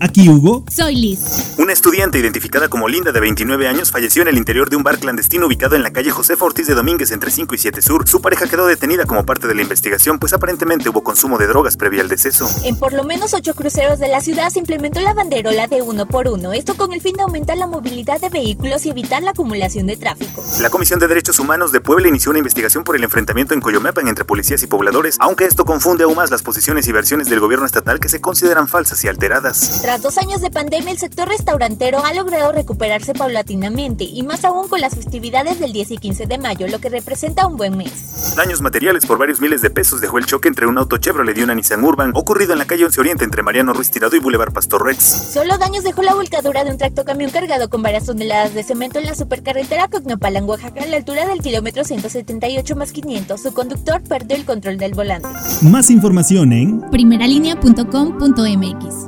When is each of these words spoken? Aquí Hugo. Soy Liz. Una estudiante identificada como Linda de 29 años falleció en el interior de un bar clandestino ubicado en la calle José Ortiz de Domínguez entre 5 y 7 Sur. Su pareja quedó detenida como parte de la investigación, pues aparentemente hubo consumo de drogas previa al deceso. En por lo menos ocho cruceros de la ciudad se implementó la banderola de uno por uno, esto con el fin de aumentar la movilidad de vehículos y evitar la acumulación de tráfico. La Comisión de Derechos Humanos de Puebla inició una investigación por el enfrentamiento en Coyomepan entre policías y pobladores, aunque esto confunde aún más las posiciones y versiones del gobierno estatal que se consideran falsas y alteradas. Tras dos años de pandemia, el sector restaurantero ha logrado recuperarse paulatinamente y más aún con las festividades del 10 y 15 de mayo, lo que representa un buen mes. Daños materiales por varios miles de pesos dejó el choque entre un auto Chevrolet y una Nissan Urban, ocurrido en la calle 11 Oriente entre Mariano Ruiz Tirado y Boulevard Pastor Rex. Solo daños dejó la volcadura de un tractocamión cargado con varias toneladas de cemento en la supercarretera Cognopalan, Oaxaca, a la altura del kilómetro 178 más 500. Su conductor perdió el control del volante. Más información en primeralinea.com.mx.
Aquí 0.00 0.28
Hugo. 0.28 0.64
Soy 0.70 0.94
Liz. 0.94 1.54
Una 1.58 1.72
estudiante 1.72 2.18
identificada 2.18 2.68
como 2.68 2.88
Linda 2.88 3.12
de 3.12 3.20
29 3.20 3.68
años 3.68 3.90
falleció 3.90 4.22
en 4.22 4.28
el 4.28 4.36
interior 4.36 4.68
de 4.70 4.76
un 4.76 4.82
bar 4.82 4.98
clandestino 4.98 5.46
ubicado 5.46 5.76
en 5.76 5.82
la 5.82 5.90
calle 5.90 6.10
José 6.10 6.34
Ortiz 6.38 6.66
de 6.66 6.74
Domínguez 6.74 7.10
entre 7.10 7.30
5 7.30 7.54
y 7.54 7.58
7 7.58 7.82
Sur. 7.82 8.08
Su 8.08 8.20
pareja 8.20 8.46
quedó 8.46 8.66
detenida 8.66 9.06
como 9.06 9.24
parte 9.24 9.46
de 9.48 9.54
la 9.54 9.62
investigación, 9.62 10.18
pues 10.18 10.32
aparentemente 10.32 10.88
hubo 10.88 11.02
consumo 11.02 11.38
de 11.38 11.46
drogas 11.46 11.76
previa 11.76 12.02
al 12.02 12.08
deceso. 12.08 12.48
En 12.64 12.76
por 12.76 12.92
lo 12.92 13.04
menos 13.04 13.34
ocho 13.34 13.54
cruceros 13.54 13.98
de 13.98 14.08
la 14.08 14.20
ciudad 14.20 14.50
se 14.50 14.58
implementó 14.58 15.00
la 15.00 15.14
banderola 15.14 15.66
de 15.66 15.82
uno 15.82 16.06
por 16.06 16.28
uno, 16.28 16.52
esto 16.52 16.76
con 16.76 16.92
el 16.92 17.00
fin 17.00 17.14
de 17.16 17.22
aumentar 17.22 17.56
la 17.56 17.66
movilidad 17.66 18.20
de 18.20 18.28
vehículos 18.28 18.84
y 18.86 18.90
evitar 18.90 19.22
la 19.22 19.30
acumulación 19.30 19.86
de 19.86 19.96
tráfico. 19.96 20.42
La 20.60 20.70
Comisión 20.70 21.00
de 21.00 21.08
Derechos 21.08 21.38
Humanos 21.38 21.72
de 21.72 21.80
Puebla 21.80 22.08
inició 22.08 22.30
una 22.30 22.38
investigación 22.38 22.84
por 22.84 22.96
el 22.96 23.04
enfrentamiento 23.04 23.54
en 23.54 23.60
Coyomepan 23.60 24.08
entre 24.08 24.24
policías 24.24 24.62
y 24.62 24.66
pobladores, 24.66 25.16
aunque 25.20 25.44
esto 25.44 25.64
confunde 25.64 26.04
aún 26.04 26.16
más 26.16 26.30
las 26.30 26.42
posiciones 26.42 26.86
y 26.88 26.92
versiones 26.92 27.28
del 27.28 27.40
gobierno 27.40 27.66
estatal 27.66 28.00
que 28.00 28.08
se 28.08 28.20
consideran 28.20 28.68
falsas 28.68 29.02
y 29.04 29.08
alteradas. 29.08 29.82
Tras 29.86 30.02
dos 30.02 30.18
años 30.18 30.40
de 30.40 30.50
pandemia, 30.50 30.90
el 30.90 30.98
sector 30.98 31.28
restaurantero 31.28 32.04
ha 32.04 32.12
logrado 32.12 32.50
recuperarse 32.50 33.14
paulatinamente 33.14 34.02
y 34.02 34.24
más 34.24 34.44
aún 34.44 34.66
con 34.66 34.80
las 34.80 34.96
festividades 34.96 35.60
del 35.60 35.72
10 35.72 35.92
y 35.92 35.98
15 35.98 36.26
de 36.26 36.38
mayo, 36.38 36.66
lo 36.66 36.80
que 36.80 36.88
representa 36.88 37.46
un 37.46 37.56
buen 37.56 37.76
mes. 37.76 38.34
Daños 38.34 38.60
materiales 38.60 39.06
por 39.06 39.16
varios 39.16 39.40
miles 39.40 39.62
de 39.62 39.70
pesos 39.70 40.00
dejó 40.00 40.18
el 40.18 40.26
choque 40.26 40.48
entre 40.48 40.66
un 40.66 40.76
auto 40.76 40.96
Chevrolet 40.96 41.38
y 41.38 41.44
una 41.44 41.54
Nissan 41.54 41.84
Urban, 41.84 42.10
ocurrido 42.16 42.52
en 42.52 42.58
la 42.58 42.64
calle 42.64 42.84
11 42.84 43.00
Oriente 43.00 43.22
entre 43.22 43.44
Mariano 43.44 43.74
Ruiz 43.74 43.92
Tirado 43.92 44.16
y 44.16 44.18
Boulevard 44.18 44.52
Pastor 44.52 44.84
Rex. 44.84 45.04
Solo 45.04 45.56
daños 45.56 45.84
dejó 45.84 46.02
la 46.02 46.16
volcadura 46.16 46.64
de 46.64 46.72
un 46.72 46.78
tractocamión 46.78 47.30
cargado 47.30 47.70
con 47.70 47.82
varias 47.82 48.06
toneladas 48.06 48.54
de 48.54 48.64
cemento 48.64 48.98
en 48.98 49.06
la 49.06 49.14
supercarretera 49.14 49.86
Cognopalan, 49.86 50.48
Oaxaca, 50.48 50.82
a 50.82 50.86
la 50.86 50.96
altura 50.96 51.28
del 51.28 51.42
kilómetro 51.42 51.84
178 51.84 52.74
más 52.74 52.90
500. 52.90 53.40
Su 53.40 53.54
conductor 53.54 54.02
perdió 54.02 54.36
el 54.36 54.44
control 54.44 54.78
del 54.78 54.94
volante. 54.94 55.28
Más 55.62 55.90
información 55.90 56.52
en 56.52 56.80
primeralinea.com.mx. 56.90 59.05